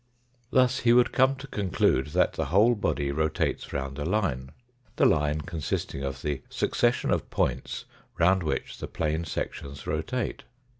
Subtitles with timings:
[0.49, 4.51] Thus he would come to conclude that the whole body rotates round a line
[4.95, 7.85] the line consisting of the succession of points
[8.17, 10.41] round which the plane sections rotate.